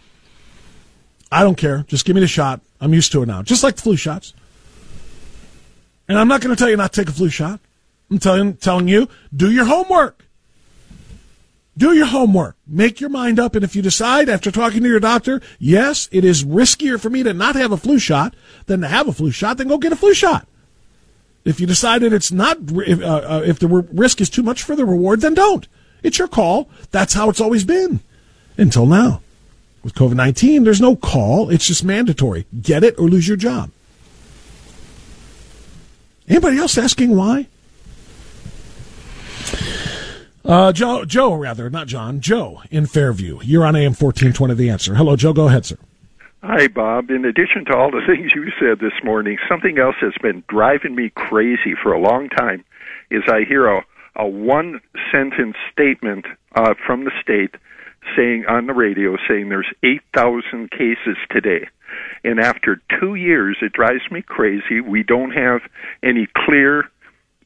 [1.32, 1.84] I don't care.
[1.88, 2.62] Just give me the shot.
[2.80, 3.42] I'm used to it now.
[3.42, 4.34] Just like the flu shots.
[6.08, 7.60] And I'm not going to tell you not to take a flu shot.
[8.12, 10.26] I'm telling, telling you, do your homework.
[11.76, 12.56] Do your homework.
[12.68, 13.56] Make your mind up.
[13.56, 17.24] And if you decide after talking to your doctor, yes, it is riskier for me
[17.24, 18.36] to not have a flu shot
[18.68, 20.48] than to have a flu shot, then go get a flu shot.
[21.46, 24.62] If you decide that it's not, if, uh, uh, if the risk is too much
[24.62, 25.68] for the reward, then don't.
[26.04, 26.70] It's your call.
[26.92, 28.02] That's how it's always been
[28.58, 29.22] until now.
[29.84, 31.50] With COVID 19, there's no call.
[31.50, 32.46] It's just mandatory.
[32.62, 33.70] Get it or lose your job.
[36.28, 37.48] Anybody else asking why?
[40.46, 43.40] Uh, Joe, Joe, rather, not John, Joe in Fairview.
[43.44, 44.96] You're on AM 1420 The Answer.
[44.96, 45.34] Hello, Joe.
[45.34, 45.78] Go ahead, sir.
[46.44, 47.10] Hi, Bob.
[47.10, 50.96] In addition to all the things you said this morning, something else that's been driving
[50.96, 52.64] me crazy for a long time
[53.10, 53.86] is I hear a,
[54.18, 57.56] a one sentence statement uh, from the state
[58.16, 61.68] saying on the radio saying there's 8,000 cases today.
[62.24, 64.82] And after two years, it drives me crazy.
[64.82, 65.62] We don't have
[66.02, 66.90] any clear,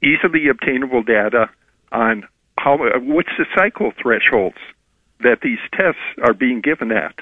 [0.01, 1.49] easily obtainable data
[1.91, 4.57] on how what's the cycle thresholds
[5.19, 7.15] that these tests are being given at.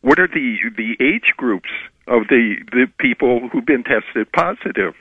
[0.00, 1.70] What are the the age groups
[2.06, 4.94] of the the people who've been tested positive?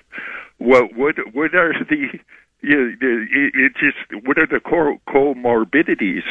[0.57, 2.19] What what what are the
[2.61, 6.23] you it, it just what are the comorbidities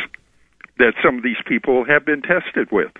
[0.79, 2.93] that some of these people have been tested with.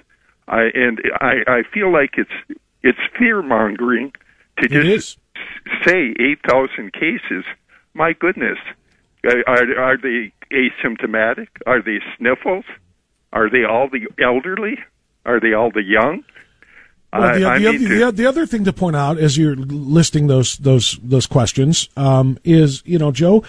[0.49, 4.13] I and I, I feel like it's it's fear mongering
[4.59, 5.19] to just
[5.85, 7.45] say eight thousand cases.
[7.95, 8.59] My goodness,
[9.25, 11.49] are are they asymptomatic?
[11.67, 12.65] Are they sniffles?
[13.33, 14.79] Are they all the elderly?
[15.25, 16.25] Are they all the young?
[17.13, 18.13] Well, the, the, other, to...
[18.13, 22.83] the, other thing to point out as you're listing those those those questions um, is,
[22.85, 23.45] you know, Joe,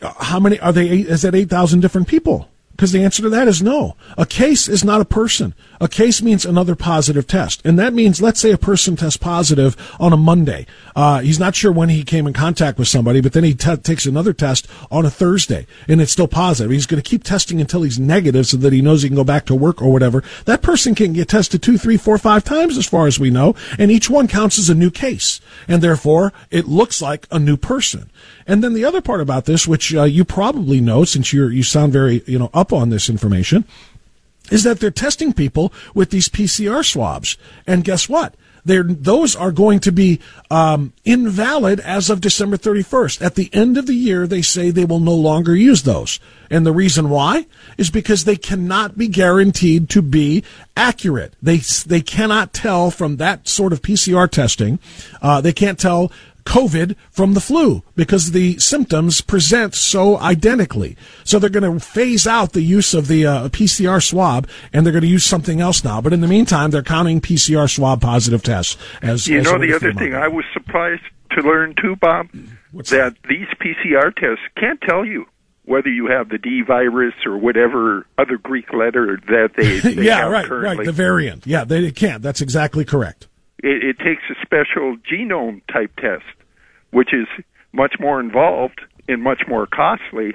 [0.00, 0.88] how many are they?
[0.88, 2.48] Is that eight thousand different people?
[2.78, 3.96] Because the answer to that is no.
[4.16, 5.52] A case is not a person.
[5.80, 7.60] A case means another positive test.
[7.64, 10.64] And that means, let's say a person tests positive on a Monday.
[10.94, 13.76] Uh, he's not sure when he came in contact with somebody, but then he t-
[13.78, 16.70] takes another test on a Thursday and it's still positive.
[16.70, 19.24] He's going to keep testing until he's negative so that he knows he can go
[19.24, 20.22] back to work or whatever.
[20.44, 23.56] That person can get tested two, three, four, five times as far as we know.
[23.76, 25.40] And each one counts as a new case.
[25.66, 28.08] And therefore, it looks like a new person.
[28.48, 31.62] And then the other part about this, which uh, you probably know since you you
[31.62, 33.64] sound very you know up on this information,
[34.50, 37.36] is that they're testing people with these PCR swabs.
[37.66, 38.34] And guess what?
[38.64, 43.24] They're, those are going to be um, invalid as of December 31st.
[43.24, 46.20] At the end of the year, they say they will no longer use those.
[46.50, 47.46] And the reason why
[47.78, 50.44] is because they cannot be guaranteed to be
[50.76, 51.34] accurate.
[51.42, 54.80] They, they cannot tell from that sort of PCR testing.
[55.22, 56.12] Uh, they can't tell
[56.48, 60.96] COVID from the flu because the symptoms present so identically.
[61.22, 64.92] So they're going to phase out the use of the uh, PCR swab and they're
[64.92, 66.00] going to use something else now.
[66.00, 69.28] But in the meantime, they're counting PCR swab positive tests as.
[69.28, 72.28] You as know, the other thing I was surprised to learn too, Bob,
[72.72, 75.26] What's that, that these PCR tests can't tell you
[75.64, 80.26] whether you have the D virus or whatever other Greek letter that they, they yeah
[80.26, 80.78] right currently.
[80.78, 83.28] right the variant yeah they can't that's exactly correct
[83.62, 86.24] it, it takes a special genome type test
[86.90, 87.26] which is
[87.72, 90.34] much more involved and much more costly.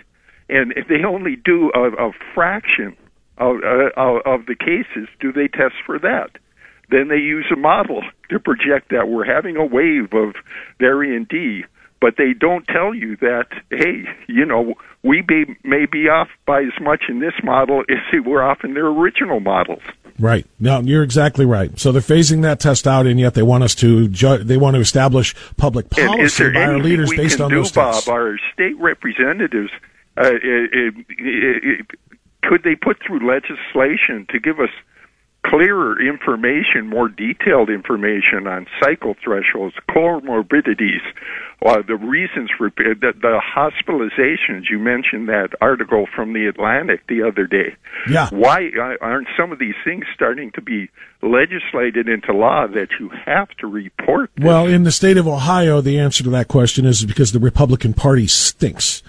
[0.50, 2.96] And if they only do a, a fraction
[3.38, 6.32] of, uh, of the cases, do they test for that?
[6.90, 10.36] Then they use a model to project that we're having a wave of
[10.80, 11.64] variant D,
[12.00, 16.62] but they don't tell you that, hey, you know, we be, may be off by
[16.62, 19.82] as much in this model as were off in their original models.
[20.20, 20.46] Right.
[20.60, 21.78] No, you're exactly right.
[21.80, 24.76] So they're phasing that test out, and yet they want us to ju- they want
[24.76, 28.08] to establish public policy by our leaders based on do, those Bob, tests.
[28.08, 29.72] Our state representatives
[30.18, 31.86] uh, it, it, it,
[32.44, 34.70] could they put through legislation to give us
[35.46, 41.02] clearer information, more detailed information on cycle thresholds, comorbidities,
[41.66, 44.70] uh, the reasons for the, the hospitalizations.
[44.70, 47.76] You mentioned that article from the Atlantic the other day.
[48.10, 48.30] Yeah.
[48.32, 50.90] Why uh, aren't some of these things starting to be
[51.22, 54.32] legislated into law that you have to report?
[54.36, 54.46] This?
[54.46, 57.94] Well, in the state of Ohio, the answer to that question is because the Republican
[57.94, 59.04] Party stinks.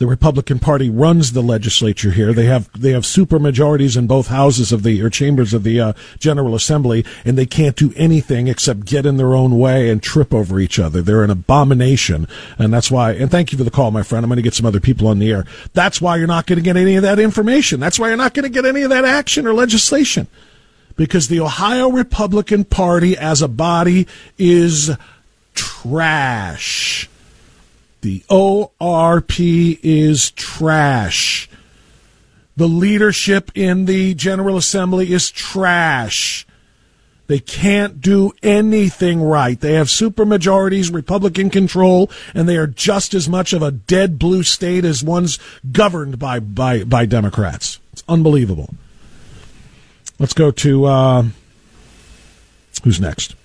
[0.00, 2.32] The Republican Party runs the legislature here.
[2.32, 5.78] They have they have super majorities in both houses of the or chambers of the
[5.78, 10.02] uh, General Assembly, and they can't do anything except get in their own way and
[10.02, 11.02] trip over each other.
[11.02, 12.26] They're an abomination,
[12.58, 13.12] and that's why.
[13.12, 14.24] And thank you for the call, my friend.
[14.24, 15.44] I'm going to get some other people on the air.
[15.74, 17.78] That's why you're not going to get any of that information.
[17.78, 20.28] That's why you're not going to get any of that action or legislation,
[20.96, 24.08] because the Ohio Republican Party as a body
[24.38, 24.92] is
[25.54, 27.06] trash.
[28.00, 31.48] The ORP is trash.
[32.56, 36.46] The leadership in the General Assembly is trash.
[37.26, 39.58] They can't do anything right.
[39.60, 44.42] They have supermajorities, Republican control, and they are just as much of a dead blue
[44.42, 45.38] state as ones
[45.70, 47.78] governed by by, by Democrats.
[47.92, 48.74] It's unbelievable.
[50.18, 51.22] Let's go to uh,
[52.82, 53.36] who's next.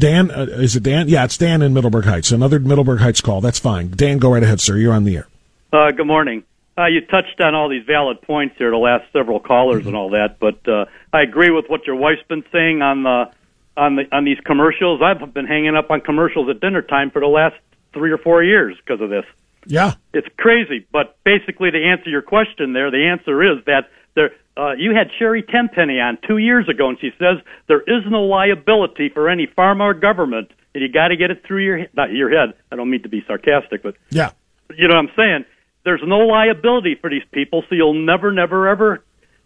[0.00, 1.08] Dan, uh, is it Dan?
[1.08, 2.32] Yeah, it's Dan in Middleburg Heights.
[2.32, 3.40] Another Middleburg Heights call.
[3.40, 3.90] That's fine.
[3.90, 4.76] Dan, go right ahead, sir.
[4.76, 5.28] You're on the air.
[5.72, 6.42] Uh, good morning.
[6.76, 10.10] Uh, you touched on all these valid points here, the last several callers and all
[10.10, 13.30] that, but uh, I agree with what your wife's been saying on the
[13.76, 15.02] on the on these commercials.
[15.02, 17.56] I've been hanging up on commercials at dinner time for the last
[17.92, 19.26] three or four years because of this.
[19.66, 20.86] Yeah, it's crazy.
[20.90, 24.30] But basically, to answer your question, there, the answer is that there.
[24.56, 28.22] Uh, you had Sherri Tenpenny on two years ago, and she says there is no
[28.24, 32.12] liability for any farm or government, and you got to get it through your not
[32.12, 32.54] your head.
[32.70, 34.32] I don't mean to be sarcastic, but yeah,
[34.76, 35.44] you know what I'm saying.
[35.84, 39.02] There's no liability for these people, so you'll never, never, ever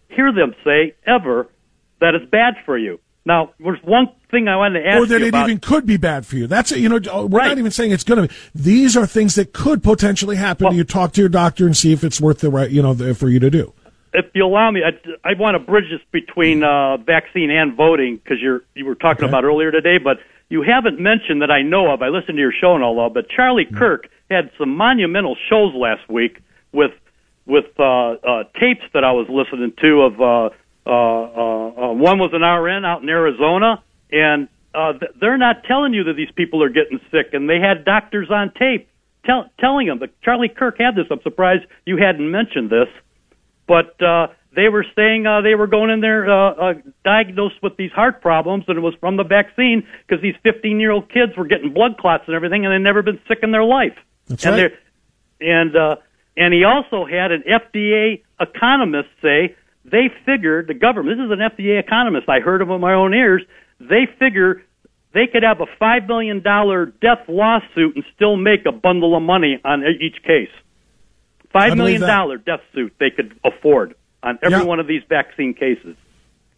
[0.09, 1.47] hear them say ever
[2.01, 2.99] that it's bad for you.
[3.25, 5.47] Now, there's one thing I wanted to ask or that it about.
[5.49, 6.45] even could be bad for you.
[6.45, 6.79] That's it.
[6.79, 7.47] You know, we're Right.
[7.47, 8.35] not even saying it's going to be.
[8.53, 10.75] These are things that could potentially happen.
[10.75, 13.15] you talk to your doctor and see if it's worth the right, you know, the,
[13.15, 13.73] for you to do.
[14.15, 18.17] If you allow me, I, I want to bridge this between uh, vaccine and voting
[18.17, 19.31] because you're you were talking Okay.
[19.31, 20.17] about earlier today, but
[20.49, 22.01] you haven't mentioned that I know of.
[22.01, 25.73] I listened to your show and all that, but Charlie Kirk had some monumental shows
[25.73, 26.91] last week with
[27.45, 30.49] with uh, uh, tapes that I was listening to of uh,
[30.85, 35.63] uh, uh, uh, one was an RN out in Arizona, and uh, th- they're not
[35.63, 38.89] telling you that these people are getting sick, and they had doctors on tape
[39.25, 39.99] tell, telling them.
[39.99, 41.05] But Charlie Kirk had this.
[41.09, 42.87] I'm surprised you hadn't mentioned this
[43.67, 46.73] but uh, they were saying uh, they were going in there uh, uh,
[47.03, 50.91] diagnosed with these heart problems, and it was from the vaccine because these 15 year
[50.91, 53.63] old kids were getting blood clots and everything, and they'd never been sick in their
[53.63, 53.97] life.
[54.27, 54.71] That's and right.
[55.41, 55.95] And uh,
[56.37, 61.17] and he also had an FDA economist say they figured the government.
[61.17, 62.29] This is an FDA economist.
[62.29, 63.43] I heard him with my own ears.
[63.79, 64.63] They figure
[65.13, 69.23] they could have a five million dollar death lawsuit and still make a bundle of
[69.23, 70.49] money on each case.
[71.59, 74.63] Five million dollar death suit they could afford on every Yeah.
[74.65, 75.95] one of these vaccine cases.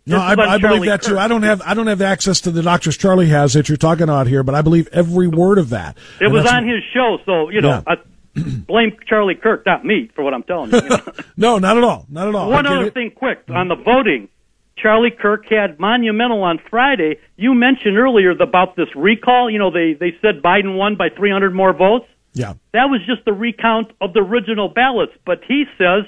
[0.06, 1.18] No, I, I believe that too.
[1.20, 4.04] I don't have I don't have access to the doctors Charlie has that you're talking
[4.04, 5.98] about here, but I believe every word of that.
[6.22, 7.82] It And was on his show, so you know, Yeah.
[7.86, 7.96] I
[8.36, 10.78] blame Charlie Kirk, not me, for what I'm telling you.
[10.82, 11.00] you know?
[11.38, 12.06] No, not at all.
[12.10, 12.50] Not at all.
[12.50, 12.94] One other it.
[12.94, 14.30] thing, quick on the voting.
[14.78, 17.18] Charlie Kirk had monumental on Friday.
[17.36, 19.50] You mentioned earlier about this recall.
[19.50, 22.06] You know, they they said Biden won by 300 more votes.
[22.38, 22.54] Yeah.
[22.74, 25.14] That was just a recount of the original ballots.
[25.26, 26.04] But he says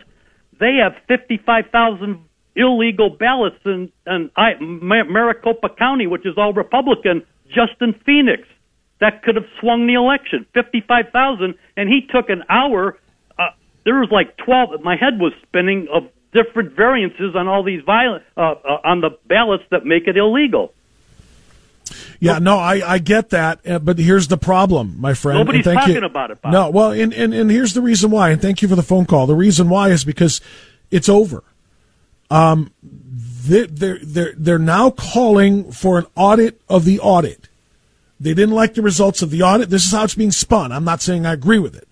[0.60, 2.24] they have 55,000
[2.56, 8.44] illegal ballots in, in I, Maricopa County, which is all Republican, just in Phoenix.
[9.00, 10.46] That could have swung the election.
[10.54, 11.56] 55,000.
[11.78, 12.98] And he took an hour.
[13.38, 13.48] Uh,
[13.86, 14.82] there was like 12.
[14.82, 19.12] My head was spinning of different variances on all these violent, uh, uh, on the
[19.28, 20.74] ballots that make it illegal.
[22.20, 25.40] Yeah, no, I, I get that, uh, but here's the problem, my friend.
[25.40, 25.94] Nobody's thank you.
[25.94, 26.52] talking about it, Bob.
[26.52, 29.06] No, well, and, and and here's the reason why, and thank you for the phone
[29.06, 29.28] call.
[29.28, 30.42] The reason why is because
[30.92, 31.44] it's over.
[32.30, 37.50] Um, they, they're they're they're now calling for an audit of the audit.
[38.20, 39.70] They didn't like the results of the audit.
[39.70, 40.72] This is how it's being spun.
[40.72, 41.88] I'm not saying I agree with it.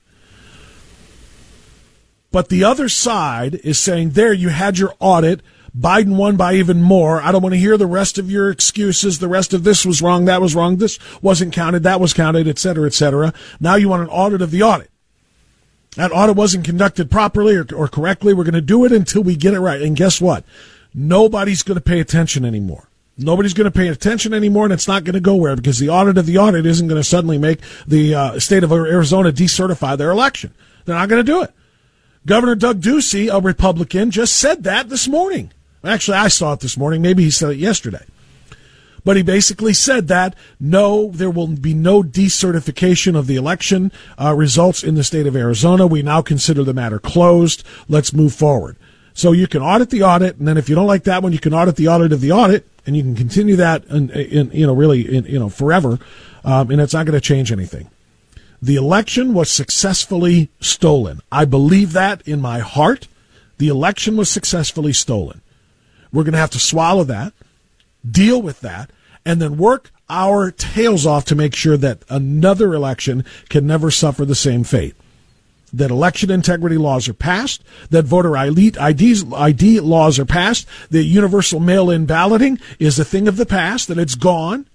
[2.31, 5.41] But the other side is saying, there, you had your audit.
[5.78, 7.21] Biden won by even more.
[7.21, 9.19] I don't want to hear the rest of your excuses.
[9.19, 10.25] The rest of this was wrong.
[10.25, 10.78] That was wrong.
[10.78, 11.84] This wasn't counted.
[11.84, 13.34] That was counted, et cetera, et cetera.
[13.60, 14.90] Now you want an audit of the audit.
[15.96, 18.34] That audit wasn't conducted properly or, or correctly.
[18.34, 19.82] We're going to do it until we get it right.
[19.82, 20.44] And guess what?
[20.94, 22.88] Nobody's going to pay attention anymore.
[23.17, 25.90] Nobody's going to pay attention anymore, and it's not going to go where because the
[25.90, 29.98] audit of the audit isn't going to suddenly make the uh, state of Arizona decertify
[29.98, 30.54] their election.
[30.86, 31.52] They're not going to do it.
[32.28, 35.52] Governor Doug Ducey, a Republican, just said that this morning.
[35.84, 37.02] Actually, I saw it this morning.
[37.02, 38.06] Maybe he said it yesterday.
[39.06, 44.34] But he basically said that no, there will be no decertification of the election uh,
[44.36, 45.88] results in the state of Arizona.
[45.88, 47.63] We now consider the matter closed.
[47.88, 48.75] Let's move forward.
[49.13, 51.40] So you can audit the audit, and then if you don't like that one, you
[51.40, 54.67] can audit the audit of the audit, and you can continue that, in, in you
[54.67, 56.00] know, really, in, you know, forever,
[56.44, 57.90] um, and it's not going to change anything.
[58.62, 61.21] The election was successfully stolen.
[61.32, 63.08] I believe that in my heart.
[63.58, 65.42] The election was successfully stolen.
[66.12, 67.33] We're going to have to swallow that,
[68.10, 68.91] deal with that,
[69.25, 74.25] and then work our tails off to make sure that another election can never suffer
[74.25, 74.95] the same fate.
[75.73, 81.60] That election integrity laws are passed, that voter ID, ID laws are passed, that universal
[81.60, 84.65] mail in balloting is a thing of the past, that it's gone,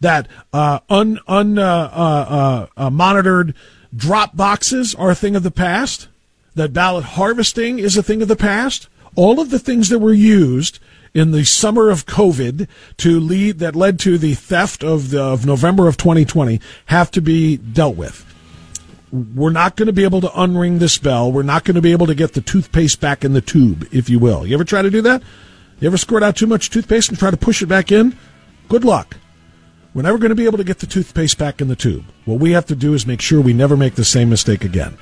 [0.00, 3.54] that uh, un, un uh, uh, uh, monitored
[3.96, 6.08] drop boxes are a thing of the past,
[6.54, 8.88] that ballot harvesting is a thing of the past.
[9.14, 10.78] All of the things that were used
[11.14, 12.66] in the summer of COVID
[12.98, 17.20] to lead that led to the theft of the, of November of 2020 have to
[17.20, 18.26] be dealt with.
[19.12, 21.30] We're not going to be able to unring this bell.
[21.30, 24.08] We're not going to be able to get the toothpaste back in the tube, if
[24.08, 24.46] you will.
[24.46, 25.22] You ever try to do that?
[25.80, 28.16] You ever squirt out too much toothpaste and try to push it back in?
[28.70, 29.18] Good luck.
[29.92, 32.04] We're never going to be able to get the toothpaste back in the tube.
[32.24, 34.96] What we have to do is make sure we never make the same mistake again.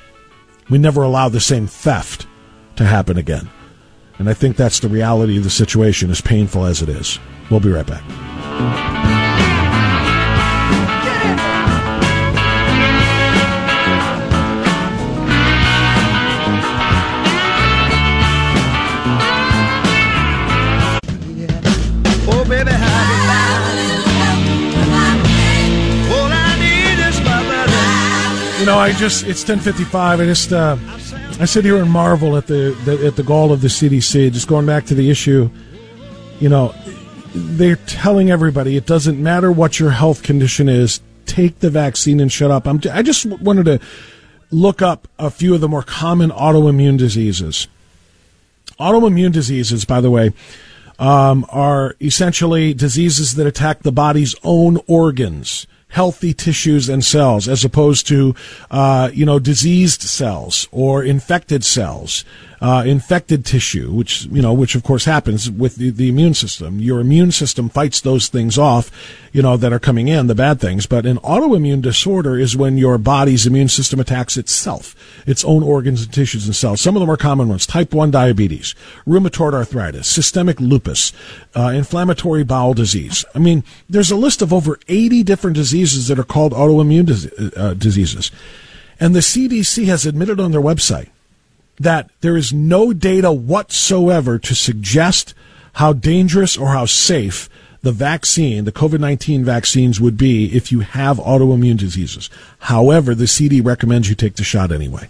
[0.69, 2.27] We never allow the same theft
[2.75, 3.49] to happen again.
[4.21, 7.19] And I think that's the reality of the situation, as painful as it is.
[7.51, 8.05] We'll be right back.
[28.59, 30.21] You know, I just, it's 1055.
[30.21, 30.77] I just, uh,
[31.41, 34.31] I sit here and marvel at the, the, at the gall of the CDC.
[34.31, 35.49] Just going back to the issue,
[36.39, 36.75] you know,
[37.35, 41.01] they're telling everybody it doesn't matter what your health condition is.
[41.25, 42.67] Take the vaccine and shut up.
[42.67, 43.81] I'm, I just wanted to
[44.51, 47.69] look up a few of the more common autoimmune diseases.
[48.79, 50.35] Autoimmune diseases, by the way,
[50.99, 57.65] um, are essentially diseases that attack the body's own organs healthy tissues and cells as
[57.65, 58.35] opposed to,
[58.71, 62.25] uh, you know, diseased cells or infected cells
[62.61, 66.79] uh, infected tissue, which you know, which of course happens with the, the immune system.
[66.79, 68.91] Your immune system fights those things off,
[69.33, 70.87] you know, that are coming in, the bad things.
[70.87, 74.95] But an autoimmune disorder is when your body's immune system attacks itself,
[75.27, 76.83] its own organs and tissues and cells.
[76.83, 78.75] Some of them are common ones: type one diabetes,
[79.07, 81.13] rheumatoid arthritis, systemic lupus,
[81.57, 83.25] uh, inflammatory bowel disease.
[83.35, 87.73] I mean, there's a list of over 80 different diseases that are called autoimmune uh,
[87.73, 88.31] diseases.
[89.03, 91.09] And the CDC has admitted on their website
[91.81, 95.35] that there is no data whatsoever to suggest
[95.75, 97.49] how dangerous or how safe
[97.83, 102.29] the vaccine, the COVID 19 vaccines would be if you have autoimmune diseases.
[102.59, 105.09] However, the CD recommends you take the shot anyway.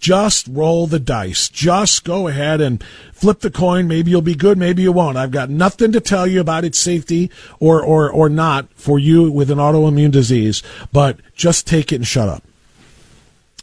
[0.00, 1.48] Just roll the dice.
[1.48, 3.88] Just go ahead and flip the coin.
[3.88, 5.16] Maybe you'll be good, maybe you won't.
[5.16, 9.30] I've got nothing to tell you about its safety or, or, or not for you
[9.30, 10.62] with an autoimmune disease,
[10.92, 12.44] but just take it and shut up.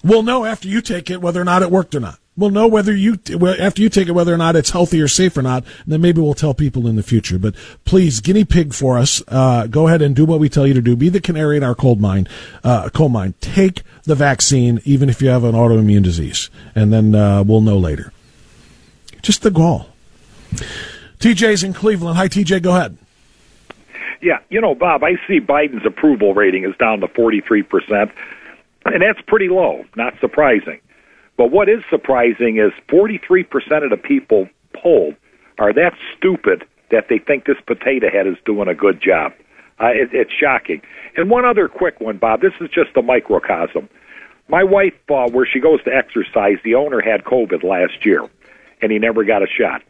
[0.04, 2.20] We'll know after you take it whether or not it worked or not.
[2.38, 3.18] We'll know whether you
[3.60, 5.64] after you take it whether or not it's healthy or safe or not.
[5.84, 7.40] And then maybe we'll tell people in the future.
[7.40, 9.24] But please, guinea pig for us.
[9.30, 10.98] Uh, go ahead and do what we tell you to do.
[10.98, 12.28] Be the canary in our coal mine.
[12.62, 13.36] Uh, coal mine.
[13.40, 17.78] Take the vaccine, even if you have an autoimmune disease, and then uh, we'll know
[17.78, 18.12] later.
[19.22, 19.90] Just the gall.
[21.20, 22.18] TJ's in Cleveland.
[22.18, 22.62] Hi, TJ.
[22.62, 22.98] Go ahead.
[24.22, 28.12] Yeah, you know, Bob, I see Biden's approval rating is down to forty three percent.
[28.86, 30.80] And that's pretty low, not surprising.
[31.38, 35.16] But what is surprising is 43% of the people polled
[35.58, 39.34] are that stupid that they think this potato head is doing a good job.
[39.82, 40.82] Uh, it, it's shocking.
[41.18, 42.42] And one other quick one, Bob.
[42.42, 43.90] This is just a microcosm.
[44.48, 48.30] My wife, uh, where she goes to exercise, the owner had COVID last year,
[48.82, 49.82] and he never got a shot.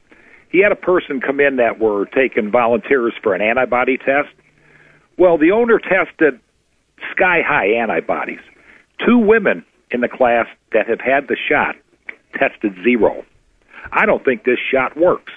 [0.49, 4.29] He had a person come in that were taking volunteers for an antibody test.
[5.17, 6.39] Well, the owner tested
[7.11, 8.39] sky high antibodies.
[9.05, 11.75] Two women in the class that have had the shot
[12.33, 13.25] tested zero.
[13.91, 15.31] I don't think this shot works.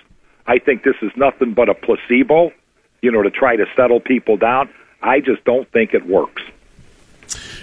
[0.46, 2.52] I think this is nothing but a placebo,
[3.02, 4.70] you know, to try to settle people down.
[5.02, 6.42] I just don't think it works.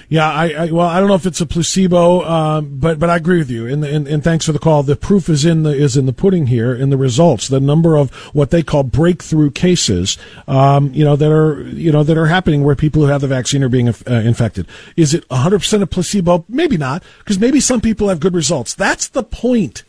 [0.07, 3.15] Yeah, I, I, well, I don't know if it's a placebo, um, but but I
[3.15, 3.67] agree with you.
[3.67, 4.83] And, and, and thanks for the call.
[4.83, 7.47] The proof is in the is in the pudding here in the results.
[7.47, 12.03] The number of what they call breakthrough cases, um, you know, that are you know
[12.03, 14.67] that are happening where people who have the vaccine are being uh, infected.
[14.95, 16.45] Is it 100 percent a placebo?
[16.47, 18.75] Maybe not, because maybe some people have good results.
[18.75, 19.83] That's the point.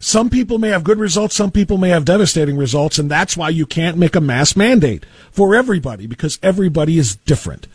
[0.00, 3.48] Some people may have good results, some people may have devastating results, and that's why
[3.48, 7.66] you can't make a mass mandate for everybody because everybody is different.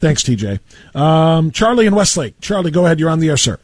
[0.00, 0.60] Thanks, TJ.
[0.96, 2.40] Um, Charlie in Westlake.
[2.40, 2.98] Charlie, go ahead.
[2.98, 3.58] You're on the air, sir.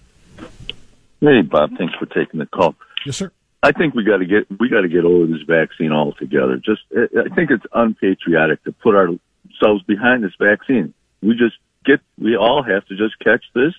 [1.21, 1.71] Hey, Bob.
[1.79, 2.75] Thanks for taking the call.
[3.07, 3.33] Yes, sir.
[3.63, 6.57] I think we got to get we got to get over this vaccine altogether.
[6.57, 10.93] Just I think it's unpatriotic to put ourselves behind this vaccine.
[11.23, 13.73] We just get we all have to just catch this,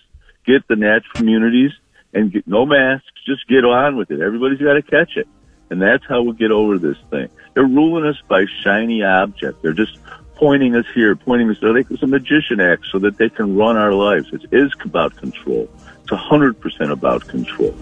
[0.44, 1.70] get the natural communities,
[2.12, 3.06] and get no masks.
[3.24, 4.20] Just get on with it.
[4.20, 5.28] Everybody's got to catch it,
[5.70, 7.28] and that's how we get over this thing.
[7.54, 9.62] They're ruling us by shiny object.
[9.62, 9.96] They're just
[10.38, 11.74] pointing us here, pointing us there.
[11.74, 14.32] Like it's a magician act so that they can run our lives.
[14.32, 15.68] It is about control.
[16.02, 17.74] It's a hundred percent about control.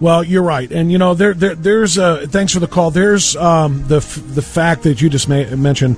[0.00, 2.90] Well, you're right, and you know there, there there's uh, thanks for the call.
[2.90, 4.00] There's um, the
[4.34, 5.96] the fact that you just mentioned.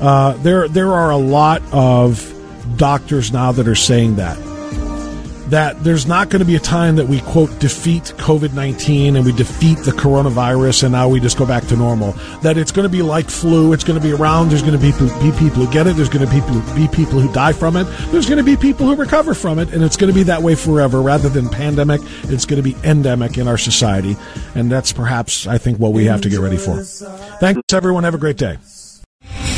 [0.00, 2.28] Uh, there there are a lot of
[2.76, 4.38] doctors now that are saying that
[5.52, 9.26] that there's not going to be a time that we quote defeat COVID 19 and
[9.26, 12.12] we defeat the coronavirus and now we just go back to normal.
[12.40, 13.74] That it's going to be like flu.
[13.74, 14.48] It's going to be around.
[14.48, 15.94] There's going to be, be people who get it.
[15.94, 16.40] There's going to be,
[16.74, 17.84] be people who die from it.
[18.10, 19.74] There's going to be people who recover from it.
[19.74, 22.00] And it's going to be that way forever rather than pandemic.
[22.24, 24.16] It's going to be endemic in our society.
[24.54, 26.82] And that's perhaps, I think, what we have to get ready for.
[26.82, 28.04] Thanks, everyone.
[28.04, 28.56] Have a great day.